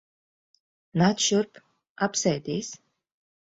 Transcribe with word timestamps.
Nāc 1.03 1.21
šurp. 1.27 1.61
Apsēdies. 2.11 2.77